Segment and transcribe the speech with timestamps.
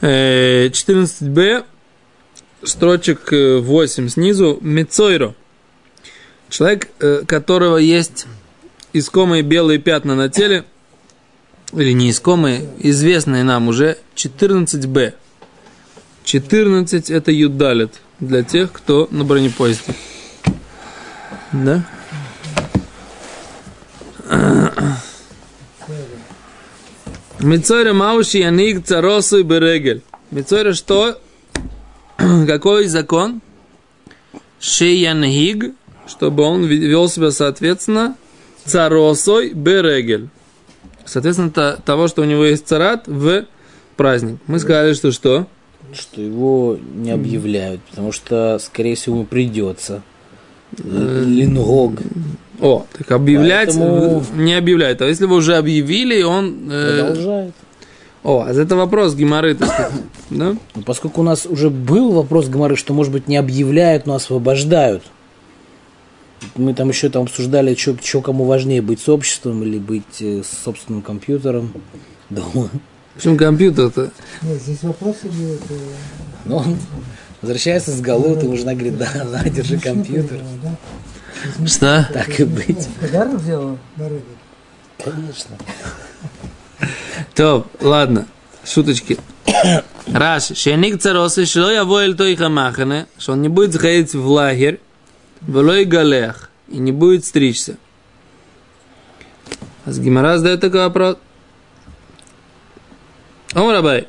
[0.00, 1.64] Э, 14b,
[2.62, 5.34] строчек э, 8 снизу, Мецойро.
[6.48, 8.26] Человек, э, которого есть
[8.92, 10.64] искомые белые пятна на теле,
[11.72, 15.14] или не искомые, известные нам уже, 14б.
[16.24, 19.94] 14 это юдалит для тех, кто на бронепоезде.
[21.52, 21.84] Да?
[27.46, 30.02] Мицойра мауши яник царосу берегель.
[30.32, 31.20] Мицойра что?
[32.16, 33.40] Какой закон?
[34.58, 35.72] Шеянхиг,
[36.08, 38.16] чтобы он вел себя соответственно
[38.64, 40.28] царосой берегель.
[41.04, 43.44] Соответственно, то, того, что у него есть царат в
[43.96, 44.40] праздник.
[44.48, 45.46] Мы сказали, что что?
[45.92, 50.02] Что его не объявляют, потому что, скорее всего, ему придется.
[50.78, 52.00] Лингог.
[52.60, 55.02] О, так объявлять Поэтому- не объявляют.
[55.02, 56.68] А если вы уже объявили, он...
[56.70, 57.54] э, Продолжает.
[58.24, 59.92] О, а это вопрос геморры, так сказать.
[60.30, 60.56] Да?
[60.74, 65.04] Ну, поскольку у нас уже был вопрос Гамары, что, может быть, не объявляют, но освобождают.
[66.56, 70.64] Мы там еще там обсуждали, что кому важнее, быть с обществом или быть э, с
[70.64, 71.72] собственным компьютером
[72.30, 72.68] дома.
[73.14, 74.10] Почему компьютер-то?
[74.42, 75.60] Нет, здесь вопрос идет.
[75.70, 75.74] э,
[76.44, 76.76] Но он
[77.42, 80.40] возвращается с Галута, и жена говорит, да, на, держи компьютер.
[80.62, 80.76] Да?
[81.66, 82.08] Что?
[82.12, 82.88] Так и быть.
[83.00, 84.24] Подарок взяла на рыбу?
[85.02, 85.56] Конечно.
[87.34, 88.26] Топ, ладно,
[88.64, 89.18] шуточки.
[90.12, 94.80] Раш, шеник царосы, шло я воэль той хамахане, что он не будет заходить в лагерь,
[95.42, 97.76] велой галех, и не будет стричься.
[99.84, 101.16] А с Гимара задает такой вопрос.
[103.52, 104.08] Омар Абай.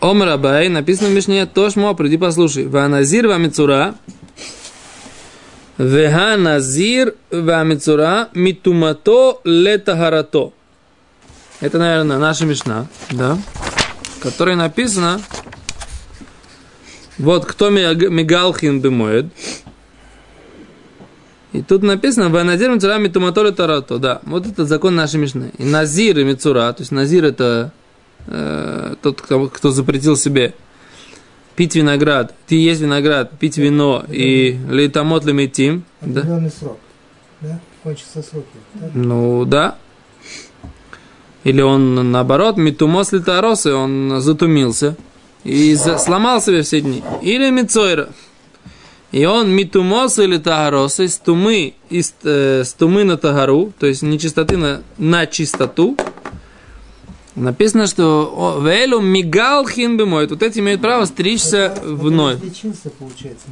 [0.00, 2.66] Омар Абай, написано в Мишне, Тошмо, приди послушай.
[2.66, 3.94] Ваназир вамицура,
[5.78, 10.52] Веха назир вамицура митумато летахарато.
[11.60, 13.38] Это, наверное, наша мешна, да,
[14.16, 15.20] в которой написано,
[17.18, 19.26] вот кто миг- мигалхин бемоед.
[21.52, 23.98] И тут написано, «Ваназир мицура митумато летахарато».
[23.98, 25.50] Да, вот это закон нашей мешны.
[25.58, 27.72] И назир и мицура, то есть назир это
[28.26, 30.54] э, тот, кто запретил себе
[31.56, 36.20] пить виноград, ты есть виноград, пить вино и лейтамот лемитим, да?
[36.20, 36.78] Определенный срок.
[37.40, 37.60] Да?
[37.82, 38.46] Кончатся сроки.
[38.80, 38.90] Так?
[38.94, 39.76] Ну, да.
[41.44, 44.96] Или он, наоборот, митумос литаросы, он затумился
[45.44, 47.02] и за- сломал себе все дни.
[47.22, 48.08] Или мицойра.
[49.12, 54.02] И он митумос или тагаросы, с тумы, из, э, с тумы на тагару, то есть
[54.02, 55.96] нечистоты на, на чистоту.
[57.36, 60.30] Написано, что Велу мигал хин бемоет.
[60.30, 62.36] Вот эти имеют право стричься Это- вновь.
[62.36, 63.46] это Излечился, получается.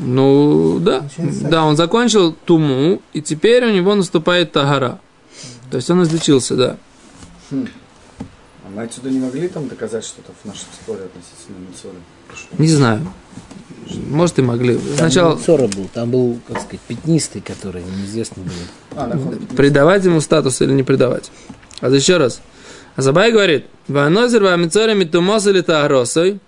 [0.00, 1.00] Ну, да.
[1.00, 4.98] Получается, Да, он закончил туму, и теперь у него наступает тагара.
[5.70, 6.76] То есть он излечился, да.
[7.52, 7.56] А
[8.74, 11.98] мы отсюда не могли там доказать что-то в нашем споре относительно Мицоры?
[12.58, 13.06] Не знаю.
[14.08, 14.76] Может, и могли.
[14.78, 18.52] Там Сначала Цора был, там был, как сказать, пятнистый, который неизвестно был.
[18.96, 19.18] А, да,
[19.56, 21.30] придавать ему статус или не придавать.
[21.80, 22.40] А еще раз.
[22.96, 26.40] Азабай говорит, «Ванозер вамицори митумос или тагросой».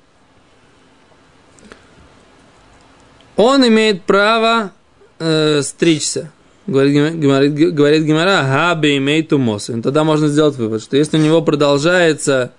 [3.37, 4.73] Он имеет право
[5.19, 6.33] э, стричься.
[6.67, 9.71] Говорит, говорит, говорит Гемара, хаби имеет тумос.
[9.71, 12.53] И Тогда можно сделать вывод, что если у него продолжается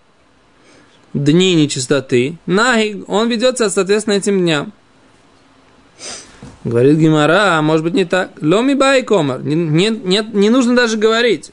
[1.14, 4.72] дни нечистоты, наги, он ведется соответственно этим дням.
[6.64, 8.32] Говорит Гимара, а может быть не так.
[8.42, 9.42] Ломи бай комар.
[9.42, 11.52] Не, не, нет, не нужно даже говорить.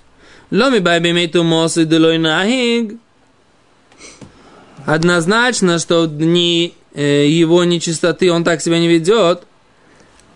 [0.55, 2.97] Ломи бай бимейту мосы делой нахиг.
[4.87, 9.43] Однозначно, что в дни э, его нечистоты он так себя не ведет.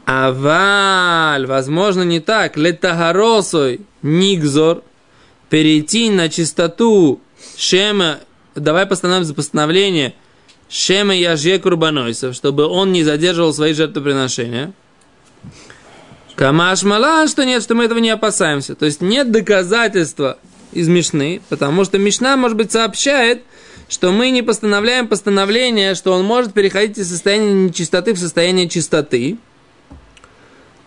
[0.07, 2.57] А валь, возможно, не так.
[2.57, 4.83] Летагаросой нигзор.
[5.51, 7.21] Перейти на чистоту
[7.57, 8.19] шема.
[8.57, 10.15] Давай постановим за постановление.
[10.69, 14.73] Шема яже курбанойсов, чтобы он не задерживал свои жертвоприношения.
[16.39, 18.77] Камаш мала, что нет, что мы этого не опасаемся.
[18.77, 20.39] То есть нет доказательства
[20.71, 23.43] из Мишны, потому что Мишна, может быть, сообщает,
[23.89, 29.37] что мы не постановляем постановление, что он может переходить из состояния нечистоты в состояние чистоты.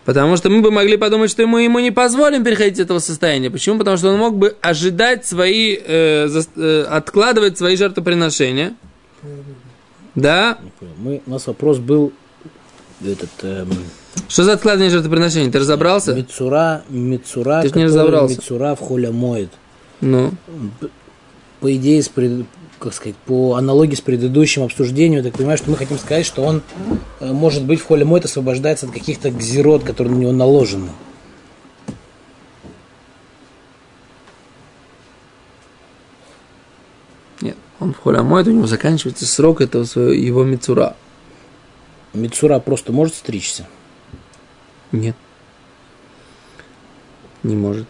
[0.06, 3.50] Потому что мы бы могли подумать, что ему, ему не позволим переходить из этого состояния.
[3.50, 3.78] Почему?
[3.78, 8.74] Потому что он мог бы ожидать свои, э, зас- э, откладывать свои жертвоприношения.
[10.14, 10.58] Да?
[10.96, 12.14] Мы, у нас вопрос был
[13.04, 13.68] этот эм,
[14.28, 15.50] Что за откладывание жертвоприношений?
[15.50, 16.14] Ты разобрался?
[16.14, 18.36] Мицура, Мицура, Ты не разобрался.
[18.36, 19.50] Мицура в холя моет.
[20.00, 20.32] Ну.
[21.60, 22.46] По идее, с пред-
[22.78, 26.42] как сказать, по аналогии с предыдущим обсуждением, я так понимаю, что мы хотим сказать, что
[26.42, 26.62] он,
[27.20, 30.90] э, может быть, в холе моет освобождается от каких-то гзирот, которые на него наложены.
[37.40, 40.96] Нет, он в холямоид, у него заканчивается срок этого своего, его мицура.
[42.12, 43.66] Мицура просто может стричься?
[44.92, 45.16] Нет.
[47.42, 47.86] Не может.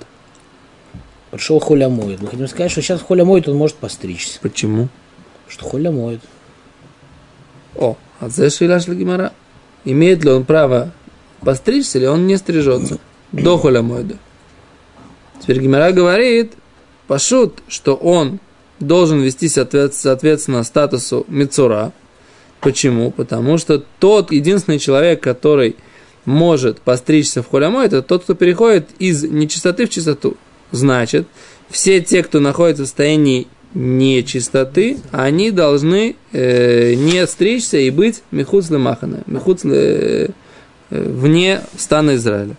[1.30, 2.20] Пришел холя моет.
[2.20, 4.38] Мы хотим сказать, что сейчас холя моет, он может постричься.
[4.40, 4.88] Почему?
[5.48, 6.20] Что холя моет.
[7.74, 9.32] О, а за шиляш гимара.
[9.84, 10.92] Имеет ли он право
[11.40, 12.98] постричься, или он не стрижется
[13.32, 14.16] до холямойда?
[15.40, 16.52] Теперь Гимара говорит,
[17.08, 18.38] пошут, что он
[18.78, 21.92] должен вести соответ- соответственно статусу Мицура.
[22.60, 23.10] Почему?
[23.10, 25.74] Потому что тот единственный человек, который
[26.24, 30.36] может постричься в холямой, это тот, кто переходит из нечистоты в чистоту.
[30.70, 31.26] Значит,
[31.68, 38.78] все те, кто находится в состоянии нечистоты, они должны э, не стричься и быть мехуцле
[38.78, 40.28] махана, мехуцле э,
[40.90, 42.56] вне стана Израиля.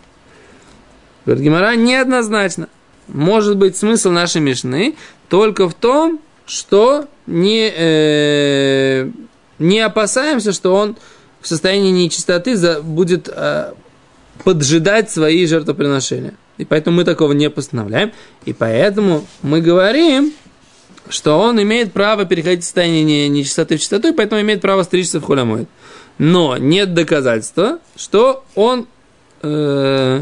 [1.25, 2.67] Говорит Гимара, неоднозначно.
[3.07, 4.95] Может быть смысл нашей Мишны
[5.29, 9.09] только в том, что не, э,
[9.59, 10.95] не опасаемся, что он
[11.43, 13.73] в состоянии нечистоты будет э,
[14.43, 16.33] поджидать свои жертвоприношения.
[16.57, 18.13] И поэтому мы такого не постановляем.
[18.45, 20.33] И поэтому мы говорим,
[21.09, 24.83] что он имеет право переходить в состояние не- нечистоты в чистоту, и поэтому имеет право
[24.83, 25.67] стричься в холямоид.
[26.17, 28.87] Но нет доказательства, что он
[29.41, 30.21] э,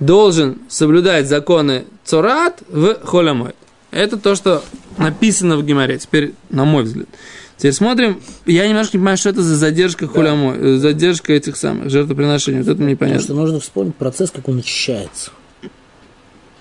[0.00, 3.54] должен соблюдать законы Цорат в холямоид.
[3.92, 4.64] Это то, что
[4.96, 5.98] написано в Гимаре.
[5.98, 7.06] Теперь, на мой взгляд.
[7.58, 8.20] Теперь смотрим.
[8.46, 12.60] Я немножко не понимаю, что это за задержка холямой, э, задержка этих самых жертвоприношений.
[12.60, 13.24] Вот это мне Потому понятно.
[13.24, 15.32] что нужно вспомнить процесс, как он очищается.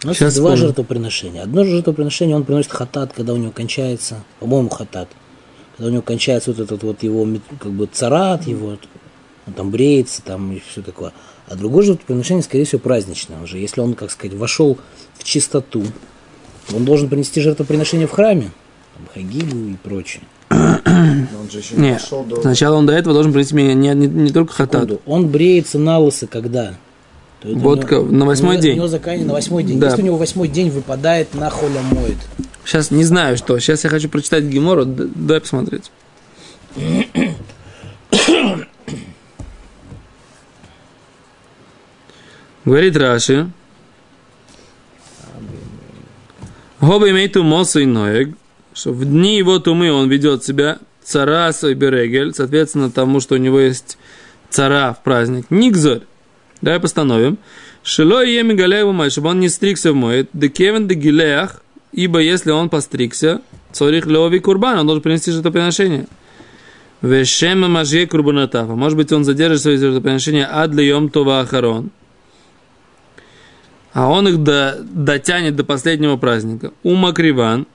[0.03, 0.57] У нас Сейчас два вспомню.
[0.57, 1.43] жертвоприношения.
[1.43, 5.07] Одно жертвоприношение он приносит хатат, когда у него кончается, по-моему, хатат.
[5.77, 7.27] Когда у него кончается вот этот вот его
[7.59, 8.77] как бы царат, его
[9.45, 11.13] он там бреется, там и все такое.
[11.47, 13.59] А другое жертвоприношение, скорее всего, праздничное уже.
[13.59, 14.77] Если он, как сказать, вошел
[15.13, 15.83] в чистоту,
[16.73, 18.51] он должен принести жертвоприношение в храме,
[18.95, 20.23] там, хагигу и прочее.
[21.77, 22.41] Нет, до...
[22.41, 24.91] сначала он до этого должен мне не, не, не только хатат.
[25.05, 26.75] Он бреется на лысо когда?
[27.43, 28.73] Вот него- на восьмой день.
[28.73, 29.79] У него заканчивается на восьмой день.
[29.79, 29.87] Да.
[29.89, 32.17] Если у него восьмой день выпадает на холя моет.
[32.65, 33.59] Сейчас не знаю, что.
[33.59, 34.85] Сейчас я хочу прочитать Гемору.
[34.85, 35.91] Дай посмотреть.
[42.65, 43.49] Говорит Раши.
[46.79, 48.35] Хоба имеет мосу и ноег,
[48.77, 53.39] что в дни его тумы он ведет себя цараса и берегель, соответственно тому, что у
[53.39, 53.97] него есть
[54.49, 55.47] цара в праздник.
[55.49, 56.01] Никзорь.
[56.61, 57.39] Давай постановим.
[57.81, 61.63] Шило и еми галееву май, чтобы он не стригся в моет, де кевен де гилеях,
[61.91, 63.41] ибо если он постригся,
[63.71, 66.05] цорих леови курбан, он должен принести жертвоприношение.
[67.01, 68.75] Вешема мажье курбанатафа.
[68.75, 71.89] Может быть, он задержит свои жертвоприношения ад льем това ахарон.
[73.93, 76.73] А он их до, дотянет до последнего праздника.
[76.83, 77.65] Ума криван.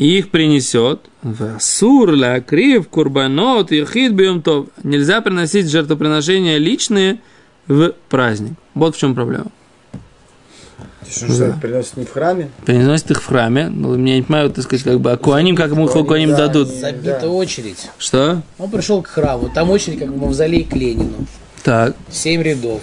[0.00, 1.00] И их принесет.
[1.58, 4.68] Сур ля крив курбанот яхид бьем тов.
[4.82, 7.18] Нельзя приносить жертвоприношения личные
[7.68, 8.54] в праздник.
[8.74, 9.48] Вот в чем проблема.
[11.06, 12.48] Что это приносит не в храме?
[12.64, 13.68] Приносят их в храме.
[13.68, 16.36] Ну, я не понимаю, так сказать, как бы, а куаним, как ему Куаним, куаним да,
[16.46, 16.68] дадут.
[16.68, 17.28] Забита Да.
[17.28, 17.90] очередь.
[17.98, 18.40] Что?
[18.58, 19.50] Он пришел к храму.
[19.54, 21.26] Там очередь, как в мавзолей к Ленину.
[21.62, 22.80] Так, Семь рядов.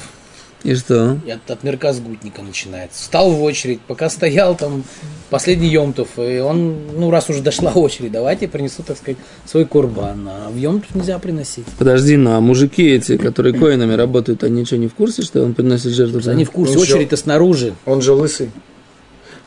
[0.63, 1.19] И что?
[1.25, 3.01] И от, от мерка сгутника начинается.
[3.01, 4.83] Встал в очередь, пока стоял там
[5.29, 6.17] последний Йомтов.
[6.17, 10.27] И он, ну, раз уже дошла очередь, давайте принесу, так сказать, свой курбан.
[10.27, 11.65] А в Йомтов нельзя приносить.
[11.77, 15.53] Подожди, ну а мужики эти, которые коинами работают, они что, не в курсе, что он
[15.53, 16.19] приносит жертву?
[16.29, 17.73] Они в курсе, очередь-то снаружи.
[17.85, 18.51] Он же лысый.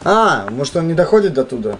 [0.02, 1.76] А, может он не доходит до туда?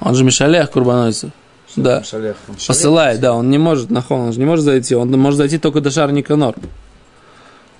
[0.00, 1.30] Он же Мишалех курбанойцев.
[1.76, 2.02] Да.
[2.04, 2.36] Шалех.
[2.48, 2.68] Он шалех.
[2.68, 5.58] Посылает, да, он не может на хон, он же не может зайти, он может зайти
[5.58, 6.54] только до шара Никанор.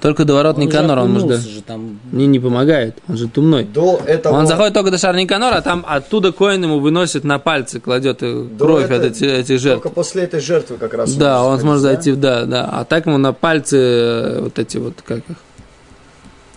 [0.05, 1.41] Только до ворот Он же Никанора он может.
[1.41, 1.99] же там.
[2.13, 3.65] Не, не помогает, он же тумной.
[3.65, 4.35] До этого...
[4.37, 8.19] Он заходит только до шара Никанора, а там оттуда коин ему выносит на пальцы, кладет
[8.19, 9.83] До кровь это- от этих, этих жертв.
[9.83, 11.15] Только после этой жертвы как раз.
[11.15, 11.89] Да, он сходить, сможет да?
[11.89, 12.69] зайти, в- да, да.
[12.71, 15.37] А так ему на пальцы э, вот эти вот, как их,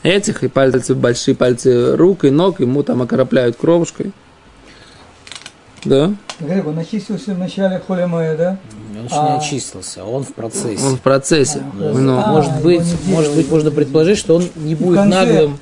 [0.04, 4.12] этих, и пальцы, большие пальцы рук и ног, ему там окропляют кровушкой.
[5.86, 6.12] Да?
[6.40, 8.58] Грек, он очистился в начале холемая, да?
[8.98, 9.30] Он еще А.
[9.32, 10.86] не очистился, а он в процессе.
[10.86, 11.62] Он в процессе.
[11.74, 15.58] Ну, А, может его быть, может быть, можно предположить, что он не будет наглым,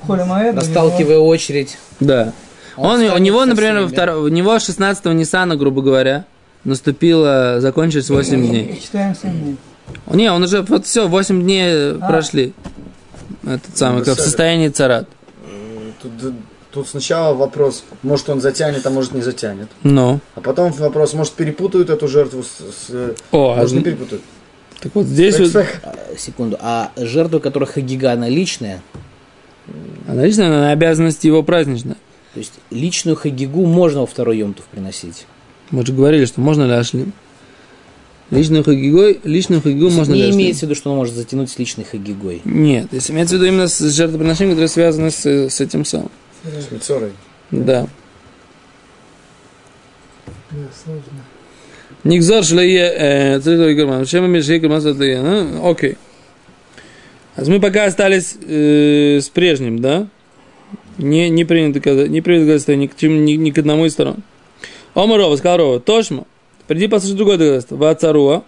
[0.54, 1.78] расталкивая очередь.
[2.00, 2.32] да.
[2.76, 3.90] Он Он, у него, например, своими.
[3.94, 6.26] втор- у него 16-го Ниссана, грубо говоря,
[6.64, 8.78] наступило, закончилось 8 дней.
[8.84, 9.56] Читаем сами.
[10.10, 12.06] Не, он уже, вот все, 8 дней А.
[12.06, 12.52] прошли.
[13.46, 15.08] Этот самый, как в состоянии царат.
[16.02, 16.12] Тут,
[16.76, 19.68] тут сначала вопрос, может он затянет, а может не затянет.
[19.82, 20.20] Ну.
[20.34, 22.48] А потом вопрос, может перепутают эту жертву с...
[22.88, 24.22] с- О, а может не зн- перепутают.
[24.80, 26.58] так вот здесь вот, А, Секунду.
[26.60, 28.82] А жертва, которая Хагига, она личная?
[30.06, 31.96] она лично она обязанность его праздничная.
[32.34, 35.26] То есть личную хагигу можно во второй Йомтов приносить.
[35.70, 37.12] Мы же говорили, что можно ляшлим.
[38.30, 40.36] Личную хагигой, личную хагигу можно не ляшлим.
[40.36, 42.42] имеется в виду, что он может затянуть с личной хагигой.
[42.44, 46.10] Нет, если имеется в виду именно с жертвоприношением, которые связаны с, с этим самым.
[46.46, 47.12] С Мицорой.
[47.50, 47.86] Да.
[50.50, 51.02] Да, сложно.
[52.04, 54.04] Нигзар шлее цитовый герман.
[54.04, 55.22] Чем мы мешаем карман сатлея?
[55.62, 55.96] Окей.
[57.34, 60.08] А мы пока остались э, с прежним, да?
[60.98, 64.22] Не, не принято, не принято доказательство ни к, чем, ни, ни к одному из сторон.
[64.94, 66.24] Омарова, сказал Рова, Тошма,
[66.66, 67.76] приди послушай другое доказательство.
[67.76, 68.44] Вацаруа.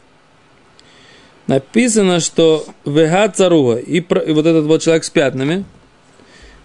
[1.47, 3.77] Написано, что вега царуа.
[3.77, 5.65] И, и вот этот вот человек с пятнами–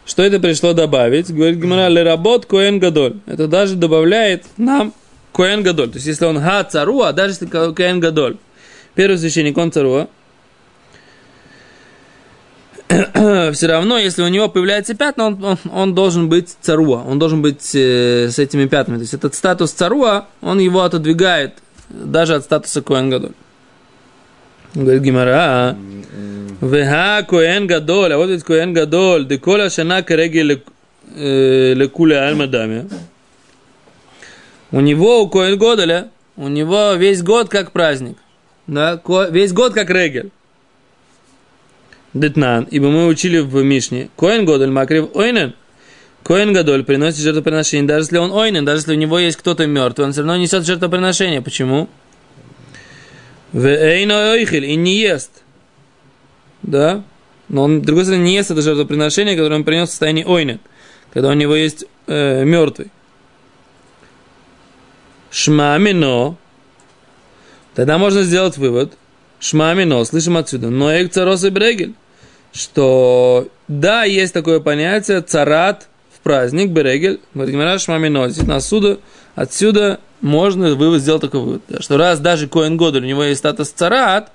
[0.05, 1.33] что это пришло добавить?
[1.33, 3.17] Говорит Гимара, леработ коэн гадоль.
[3.25, 4.93] Это даже добавляет нам
[5.31, 5.89] коэн гадоль.
[5.89, 8.37] То есть, если он га царуа, даже если ко- коэн гадоль.
[8.95, 10.07] Первый священник, он царуа.
[13.53, 17.03] Все равно, если у него появляется пятна, он, он, он должен быть царуа.
[17.07, 18.97] Он должен быть э, с этими пятнами.
[18.97, 21.53] То есть, этот статус царуа, он его отодвигает
[21.89, 23.33] даже от статуса коэн.
[24.75, 25.77] Говорит Гимара,
[26.61, 30.59] Вега коэн гадоль, а вот ведь коэн гадоль, деколя шана кереги
[31.15, 32.89] лекуля альмадами.
[34.71, 38.17] У него, у коэн гадоля, у него весь год как праздник.
[38.65, 38.99] Да,
[39.29, 40.31] весь год как регель.
[42.13, 44.09] Детнан, ибо мы учили в Мишне.
[44.15, 45.53] Коэн Годоль Макрив Ойнен.
[46.23, 50.05] Коэн Гадоль приносит жертвоприношение, даже если он ойнен, даже если у него есть кто-то мертвый,
[50.05, 51.41] он все равно несет жертвоприношение.
[51.41, 51.89] Почему?
[53.53, 55.43] В Эйно Ойхель и не ест.
[56.63, 57.03] Да?
[57.49, 60.59] Но он, с другой стороны, не ест это жертвоприношение, которое он принес в состоянии ойнен,
[61.13, 62.89] когда у него есть э, мертвый.
[65.29, 66.35] Шмамино.
[67.75, 68.93] Тогда можно сделать вывод.
[69.39, 70.69] Шмамино, слышим отсюда.
[70.69, 71.93] Но эк царос и брегель.
[72.53, 77.19] Что да, есть такое понятие царат в праздник, берегель.
[77.33, 78.25] Говорит, шмамино.
[78.25, 78.99] Действительно, отсюда,
[79.35, 81.61] отсюда можно вывод сделать такой вывод.
[81.79, 84.31] Что раз даже Коэн Годоль, у него есть статус царат,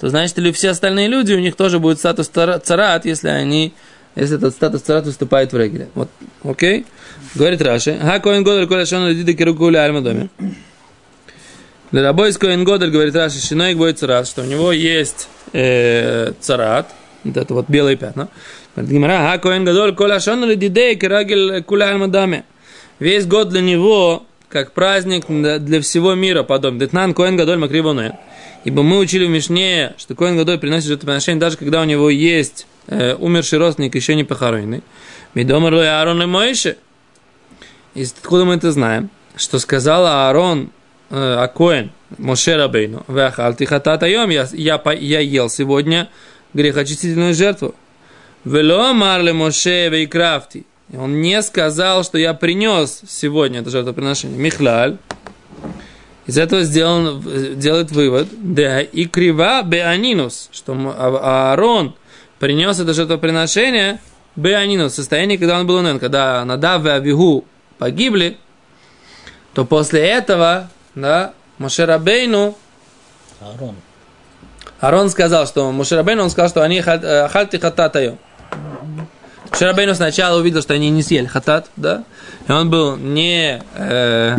[0.00, 3.74] то значит ли все остальные люди, у них тоже будет статус цара- царат, если они,
[4.14, 5.90] если этот статус царат выступает в регеле.
[5.94, 6.08] Вот,
[6.42, 6.86] окей?
[7.34, 7.98] Говорит Раши.
[8.00, 10.30] Ха Коэн Годоль, коля шон лидида кирукуля альма доме.
[11.92, 16.32] Для рабой из Коэн Годоль, говорит Раши, шиной будет царат, что у него есть э,
[16.40, 16.88] царат,
[17.24, 18.28] вот это вот белые пятна.
[18.74, 22.44] Говорит Гимара, ха Коэн Годоль, коля шон лидида кирагель куля альма доме.
[22.98, 26.78] Весь год для него как праздник для всего мира подобен.
[26.78, 28.18] Детнан Коэн Гадоль Макривоне.
[28.64, 32.66] Ибо мы учили в Мишне, что Коэн Гадоль приносит жертвоприношение, даже когда у него есть
[32.88, 34.82] э, умерший родственник, еще не похороненный.
[35.34, 36.76] Медомар Лой Аарон и Моише.
[37.94, 39.10] И откуда мы это знаем?
[39.36, 40.70] Что сказал Аарон
[41.10, 46.08] э, а Коэн, Моше Рабейну, Вахал Тихатат Айом, я, я, я ел сегодня
[46.52, 47.74] грехочистительную жертву.
[48.44, 50.64] Вело Марле Моше Вейкрафти.
[50.92, 54.38] И он не сказал, что я принес сегодня это жертвоприношение.
[54.38, 54.98] Михлаль.
[56.26, 57.22] Из этого сделан,
[57.58, 58.28] делает вывод.
[58.32, 61.94] Да, и крива беанинус, что м- А- Аарон
[62.38, 64.00] принес это жертвоприношение
[64.34, 67.44] беанинус, в состоянии, когда он был унен, когда Надав и Авигу
[67.78, 68.38] погибли,
[69.54, 72.56] то после этого, да, Мошерабейну,
[73.40, 73.76] Аарон.
[74.80, 78.18] Арон сказал, что Мушерабейну, он сказал, что они ха- хальти хататаю.
[79.50, 82.04] Мушерабейну сначала увидел, что они не съели хатат, да,
[82.48, 84.36] и он был не, э,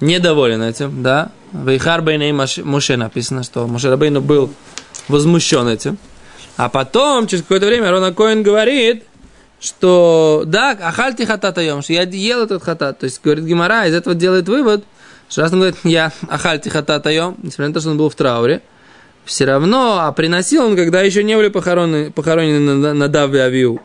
[0.00, 1.30] недоволен этим, да.
[1.52, 4.52] Вейхар Бейней Муше написано, что Мушерабейну был
[5.08, 5.98] возмущен этим.
[6.56, 9.04] А потом, через какое-то время, Арон Коин говорит,
[9.60, 12.98] что да, ахальти хатат айом, что я ел этот хатат.
[12.98, 14.84] То есть, говорит Гимара, из этого делает вывод,
[15.28, 18.14] что раз он говорит, я ахальти хатат айом, несмотря на то, что он был в
[18.14, 18.62] трауре,
[19.24, 23.80] все равно, а приносил он, когда еще не были похоронены, похоронены на, на Даве Авиу.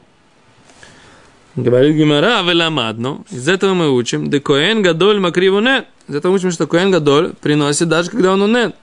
[1.56, 3.26] Говорит Гимара, веламадну.
[3.32, 5.86] Из этого мы учим, де коэн гадоль макриву нет.
[6.10, 8.76] Из этого учим, что коэн гадоль приносит даже когда он унет.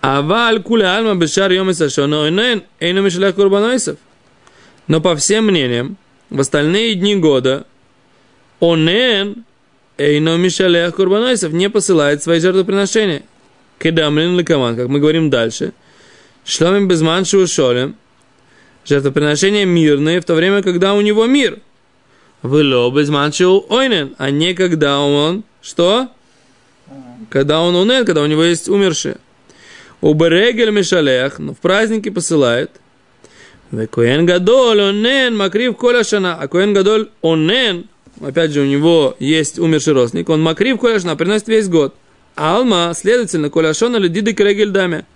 [0.00, 3.96] Аваль куля альма бешар йом сашона ойнен, эйну мишлях курбанойсов.
[4.86, 5.96] Но по всем мнениям,
[6.30, 7.66] в остальные дни года
[8.60, 9.44] онен
[9.98, 13.22] эйно мишалех курбанойсов не посылает свои жертвоприношения.
[13.80, 15.72] Кедамлин лекаман, как мы говорим дальше.
[16.44, 17.96] Шломим безман шолем.
[18.84, 21.58] Жертвоприношения мирные в то время, когда у него мир.
[22.42, 26.08] Вело безман ойнен, а не когда он, что?
[27.30, 29.16] Когда он унен, когда у него есть умершие.
[30.02, 32.70] Уберегель мишалех, но в праздники посылает.
[33.90, 36.36] Коэн Гадоль, онен, макрив коля шана.
[36.38, 37.86] А Коэн Гадоль, онен,
[38.20, 41.94] опять же, у него есть умерший родственник, он макрив коля шана, приносит весь год.
[42.36, 45.06] Алма, следовательно, коля шона ледиды крегель даме.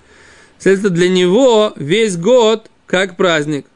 [0.58, 3.66] Следовательно, для него весь год как праздник.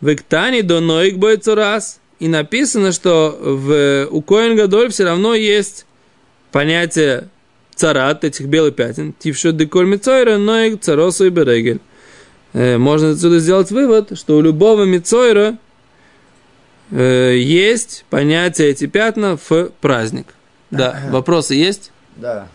[0.00, 2.00] Вектани до ноик раз.
[2.18, 5.84] и написано, что в, у Коэн Гадоль все равно есть
[6.52, 7.28] понятие
[7.74, 11.80] царат, этих белых пятен, тившо деколь мицойра, но и царосу и берегель.
[12.54, 15.58] Э, Можно отсюда сделать вывод, что у любого мицойра
[16.90, 20.28] э, есть понятие эти пятна в праздник.
[20.70, 21.92] Да, вопросы есть?
[22.16, 22.48] Да,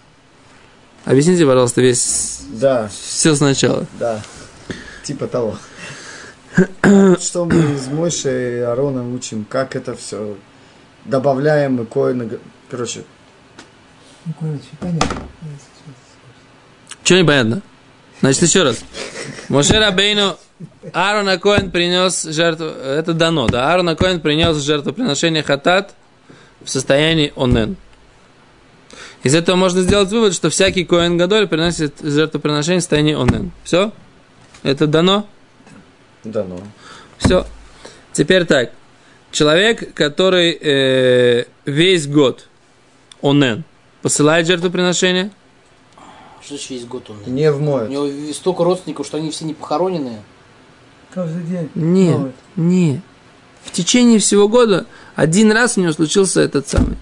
[1.06, 3.88] Объясните, пожалуйста, весь да, все сначала.
[4.00, 4.22] да.
[5.04, 5.58] Типа того.
[7.20, 10.36] Что мы из Мойши и Аарона учим, как это все
[11.06, 12.30] добавляем и коина.
[12.70, 13.04] Короче,
[14.26, 15.28] Ну, короче, понятно.
[17.04, 17.62] Что непонятно?
[18.22, 18.84] Значит, еще раз.
[19.50, 20.38] Моше Рабейну
[20.94, 25.96] Аарон Акоин принес жертву, это дано, да, Аарон Акоин принес жертвоприношение хатат
[26.64, 27.76] в состоянии онен.
[29.24, 33.52] Из этого можно сделать вывод, что всякий Коэн Гадоль приносит жертвоприношение в состоянии онен.
[33.64, 33.92] Все?
[34.64, 35.28] Это дано?
[36.24, 36.60] Да ну.
[37.18, 37.46] Все.
[38.14, 38.72] Теперь так.
[39.32, 42.48] Человек, который э, весь год
[43.22, 43.64] онен
[44.02, 45.32] посылает жертвоприношение,
[46.44, 47.34] Что еще есть год он?
[47.34, 47.90] Не У вмоет.
[47.90, 50.22] него столько родственников, что они все не похороненные.
[51.14, 51.70] Каждый день.
[51.76, 53.00] Нет, нет.
[53.64, 54.86] В течение всего года
[55.16, 56.98] один раз у него случился этот самый,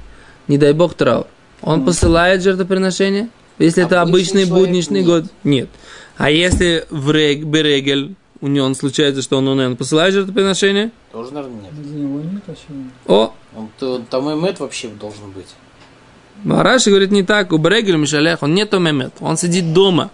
[0.47, 1.25] не дай бог, траур.
[1.61, 5.07] Он посылает жертвоприношение, если это Обычный обычный человек будничный нет.
[5.07, 5.69] год, нет.
[6.17, 11.33] А если в рег, берегель, у него он случается, что он унен, посылает жертвоприношение, Тоже,
[11.33, 11.81] наверное, нет.
[11.81, 12.85] Для него нет почему.
[13.07, 15.47] о, Он, то- там и мед вообще должен быть.
[16.45, 20.09] Раши говорит не так, у Берегель Мишалех, он нету мемет, он сидит дома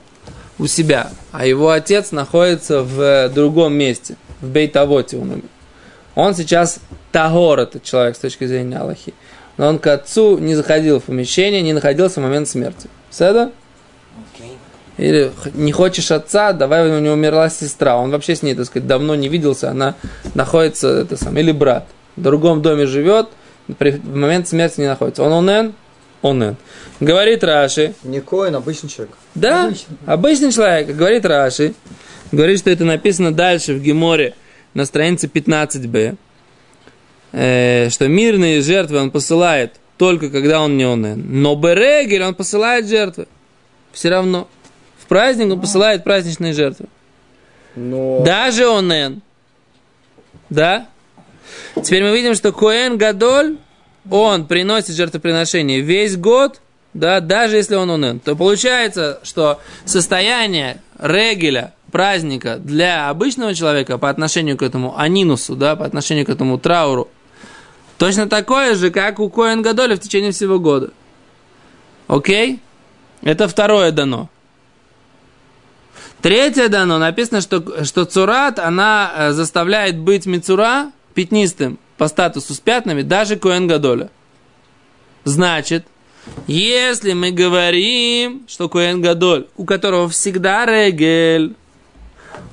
[0.58, 5.44] у себя, а его отец находится в другом месте, в Бейтавоте он умер.
[6.16, 6.80] Он сейчас
[7.12, 9.14] Тагор, этот человек с точки зрения Аллахи.
[9.58, 12.90] Но он к отцу не заходил в помещение, не находился в момент смерти.
[13.10, 13.52] Седа?
[14.98, 17.98] Или не хочешь отца, давай у него умерла сестра.
[17.98, 19.96] Он вообще с ней, так сказать, давно не виделся, она
[20.34, 21.88] находится, это сам, или брат.
[22.16, 23.28] В другом доме живет,
[23.78, 25.24] при, в момент смерти не находится.
[25.24, 25.74] Он онен?
[26.22, 26.56] Онен.
[27.02, 29.16] Говорит Раши, Не коин, обычный человек.
[29.36, 29.98] да, Обычный.
[30.06, 31.74] обычный человек, говорит Раши,
[32.32, 34.34] говорит, что это написано дальше в Геморе
[34.74, 36.16] на странице 15b,
[37.34, 41.22] э, что мирные жертвы он посылает только когда он не онен.
[41.42, 43.28] Но Берегель он посылает жертвы.
[43.92, 44.48] Все равно.
[45.06, 46.88] В праздник он посылает праздничные жертвы.
[47.76, 49.22] Но Даже онен.
[50.50, 50.88] Да?
[51.76, 53.58] Теперь мы видим, что Коэн Гадоль,
[54.10, 56.60] он приносит жертвоприношение весь год,
[56.96, 58.20] да, даже если он онен.
[58.20, 65.76] То получается, что состояние регеля, праздника для обычного человека по отношению к этому анинусу, да,
[65.76, 67.10] по отношению к этому трауру,
[68.00, 70.90] точно такое же, как у Коэн Гадоля в течение всего года.
[72.08, 72.60] Окей?
[73.22, 74.30] Это второе дано.
[76.22, 82.60] Третье дано, написано, что, что цурат, она э, заставляет быть мицура пятнистым по статусу с
[82.60, 84.10] пятнами, даже Коэн Гадоля.
[85.24, 85.86] Значит,
[86.48, 91.56] если мы говорим, что Коэн Гадоль, у которого всегда регель,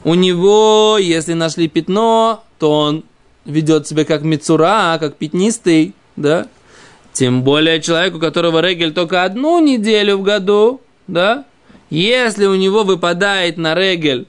[0.04, 3.04] у него, если нашли пятно, то он
[3.44, 6.48] ведет себя как мицура, как пятнистый, да?
[7.12, 11.44] Тем более человек, у которого регель только одну неделю в году, да?
[11.92, 14.26] Если у него выпадает на регель,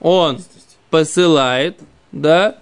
[0.00, 0.42] он
[0.90, 1.78] посылает,
[2.10, 2.58] да,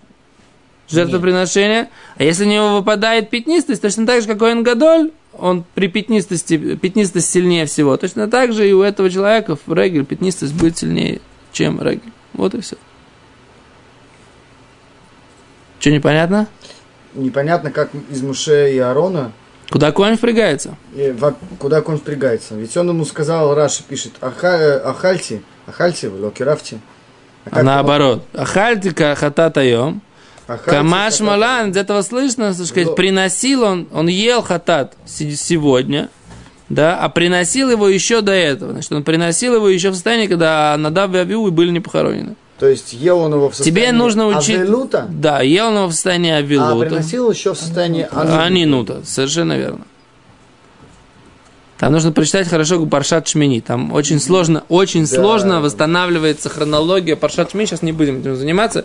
[0.90, 1.88] жертвоприношение.
[2.18, 6.76] А если у него выпадает пятнистость, точно так же, как у Энгадоль, он при пятнистости,
[6.76, 7.96] пятнистость сильнее всего.
[7.96, 12.12] Точно так же и у этого человека в регель пятнистость будет сильнее, чем регель.
[12.34, 12.76] Вот и все.
[15.80, 16.48] Что, непонятно?
[17.14, 19.32] непонятно, как из Муше и Аарона,
[19.70, 20.76] Куда конь впрягается?
[20.94, 22.54] и во- куда он впрягается.
[22.54, 26.78] Ведь он ему сказал, Раши пишет, «Аха- э, Ахальти, Ахальти, Локерафти.
[27.50, 28.24] А наоборот.
[28.34, 30.00] Ахальтика хататаем.
[30.46, 36.10] Камаш Малан, из этого слышно, так сказать, Ло- приносил он, он ел хатат се- сегодня,
[36.68, 38.72] да, а приносил его еще до этого.
[38.72, 42.36] Значит, он приносил его еще в состоянии, когда Надав и Авиу были не похоронены.
[42.58, 44.60] То есть ел он его в состоянии Тебе нужно учить...
[44.60, 46.86] Авелута, Да, ел он его в состоянии а Авилута.
[46.86, 49.84] приносил еще в состоянии А Анинута, совершенно верно.
[51.78, 53.60] Там нужно прочитать хорошо Паршат Шмини.
[53.60, 55.16] Там очень сложно, очень Да.
[55.16, 57.66] сложно восстанавливается хронология Паршат Шмини.
[57.66, 58.84] Сейчас не будем этим заниматься,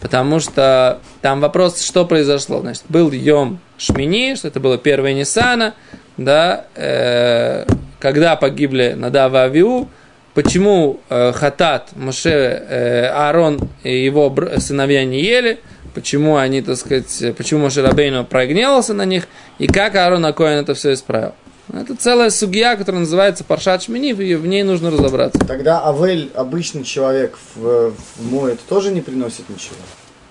[0.00, 2.60] потому что там вопрос, что произошло.
[2.60, 5.74] Значит, был Йом Шмини, что это было первое Ниссана,
[6.16, 7.66] да, э,
[7.98, 9.88] когда погибли Надава Авиу,
[10.34, 15.60] почему э, Хатат, Моше, э, Аарон и его сыновья не ели,
[15.94, 19.26] почему они, так сказать, почему Моше Рабейну прогневался на них,
[19.58, 21.34] и как Аарон Акоин это все исправил.
[21.72, 25.38] Это целая судья, которая называется Паршат Шмини, и в ней нужно разобраться.
[25.46, 29.76] Тогда Авель, обычный человек, в, в моет тоже не приносит ничего.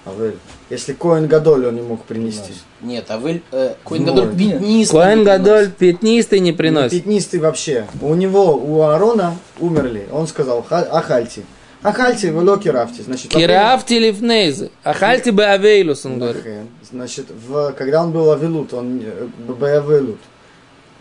[0.05, 0.35] Авель.
[0.69, 2.53] Если Коэн Гадоль он не мог принести.
[2.81, 3.41] Нет, а вы...
[3.51, 5.77] Э, Коин Гадоль пятнистый Коэн не Гадоль приносит.
[5.77, 6.91] пятнистый не приносит.
[6.91, 7.87] Пятнистый вообще.
[8.01, 10.07] У него, у Аарона умерли.
[10.11, 11.43] Он сказал, «Ха- ахальти.
[11.81, 13.01] Ахальти, вы локи рафти.
[13.01, 14.69] Значит, Кирафти лифнейзы.
[14.83, 16.43] Ахальти бы авейлус, он говорит.
[16.91, 20.19] Значит, в, когда он был Авилут, он э, Бавилут,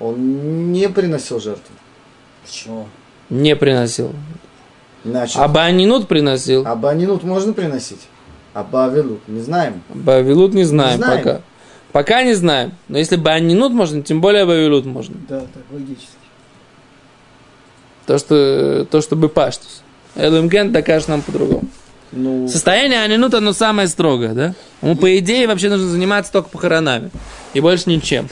[0.00, 1.74] он не приносил жертву.
[2.46, 2.88] Почему?
[3.28, 4.12] Не приносил.
[5.04, 6.64] Значит, А Банинут приносил.
[6.66, 8.00] а Банинут можно приносить?
[8.59, 9.83] А Бавилут не знаем.
[9.94, 11.23] Бавилут не знаем Не знаем.
[11.23, 11.40] пока.
[11.92, 12.73] Пока не знаем.
[12.88, 15.14] Но если Банинут можно, тем более Бавилут можно.
[15.29, 16.09] Да, так, логически.
[18.07, 19.83] То, что, то, что бы паштус.
[20.16, 21.68] Элумкен докажет нам по-другому.
[22.11, 24.55] Ну, Состояние Анинут, оно самое строгое, да?
[24.83, 27.11] Ему, по идее, вообще нужно заниматься только похоронами.
[27.55, 28.29] И больше ничем.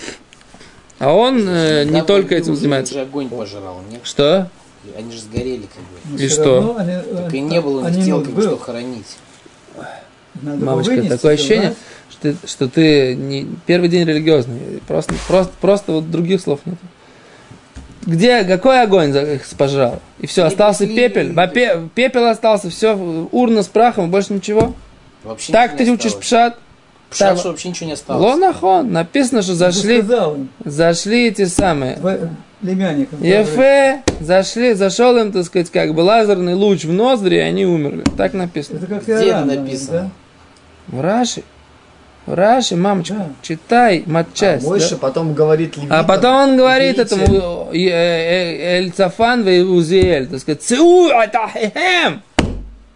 [0.98, 3.00] А он э, не Да, только он этим же занимается.
[3.00, 4.00] огонь пожрал, нет?
[4.02, 4.50] Что?
[4.98, 6.18] Они же сгорели как бы.
[6.18, 6.76] Но И всё что?
[6.78, 9.16] они, э, Так и не было у них тел, ну, как бы, что хоронить.
[10.42, 11.76] Надо Мамочка, вынести, такое ощущение, убрать.
[12.10, 14.58] что ты, что ты не первый день религиозный.
[14.86, 16.76] Просто, просто, просто вот других слов нет.
[18.04, 20.00] Где, какой огонь их пожрал?
[20.20, 21.32] И все, остался пепель.
[21.32, 22.94] Вопе- Пепел остался, все,
[23.32, 24.74] урна с прахом, больше ничего.
[25.24, 26.56] Вообще так ты учишь пшат.
[27.10, 28.22] Пшат, Так, что вообще ничего не осталось.
[28.34, 30.04] Лонахон, написано, что зашли,
[30.64, 31.96] зашли эти самые.
[31.96, 32.28] в-
[32.60, 33.22] племянникам.
[33.22, 38.04] Ефе, зашли, зашел им, так сказать, как бы лазерный луч в ноздри, и они умерли.
[38.16, 38.78] Так написано.
[38.78, 40.10] Это как Где это написано?
[40.88, 41.42] В Раши.
[42.26, 43.28] В Раши, мамочка, Да.
[43.42, 44.66] читай а матчасть.
[44.66, 44.96] Мойша да.
[44.96, 47.14] потом говорит левитам, А потом он говорит «Идите».
[47.14, 52.22] этому э, э, Эльцафан и Узиэль, так сказать, Циу атахем,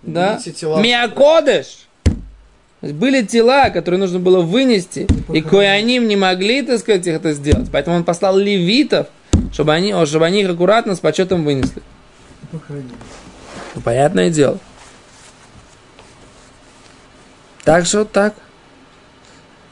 [0.03, 0.39] да.
[0.61, 1.87] Миакодыш.
[2.83, 7.69] Были тела, которые нужно было вынести, и кояним не могли, так сказать, их это сделать.
[7.71, 9.07] Поэтому он послал левитов,
[9.53, 11.83] чтобы они, чтобы они их аккуратно с почетом вынесли.
[12.53, 14.59] Ну, понятное дело.
[17.65, 18.35] Так что вот так.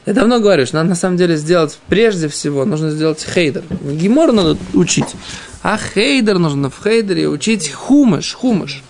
[0.05, 3.63] Я давно говорю, что надо на самом деле сделать, прежде всего, нужно сделать хейдер.
[3.81, 5.15] Не гемор надо учить,
[5.61, 8.81] а хейдер нужно в хейдере учить хумыш, хумыш.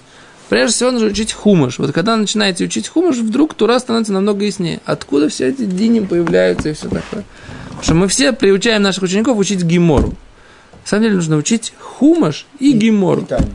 [0.47, 1.77] Прежде всего нужно учить хумыш.
[1.77, 4.79] Вот когда начинаете учить хумыш, вдруг тура становится намного яснее.
[4.85, 7.25] Откуда все эти диним появляются и все такое.
[7.65, 10.09] Потому что мы все приучаем наших учеников учить гемору.
[10.09, 13.21] На самом деле нужно учить хумаш и гемору.
[13.21, 13.49] И Таня.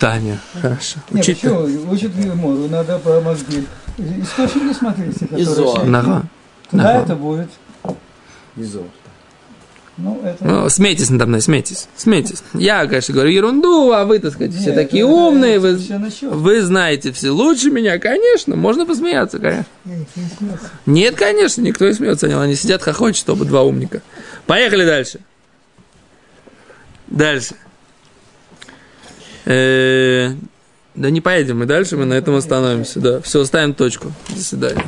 [0.00, 0.98] Таня, хорошо.
[1.10, 1.92] Нет, Учить почему?
[1.92, 3.66] Учат Гимору, надо по мозги.
[3.98, 5.44] Источники смотрите, которые...
[5.76, 5.84] Шли.
[5.88, 6.22] Нага.
[6.70, 7.02] Тогда Ага.
[7.02, 7.48] это будет.
[8.56, 8.82] Изо.
[9.96, 10.42] Ну, это...
[10.44, 12.42] Ну, смейтесь надо мной, смейтесь, смейтесь.
[12.54, 16.30] Я, конечно, говорю ерунду, а вы, так сказать, все Нет, такие это- умные, это вы,
[16.30, 19.66] вы знаете все лучше меня, конечно, можно посмеяться, конечно.
[19.84, 20.48] Я их не.
[20.86, 24.00] Нет, конечно, никто не смеется, они, они сидят, хохочут, оба два умника.
[24.46, 25.20] Поехали дальше.
[27.08, 27.54] Дальше.
[31.00, 33.20] Да не поедем мы дальше, мы на этом остановимся, да.
[33.22, 34.12] Все, ставим точку.
[34.28, 34.84] До свидания.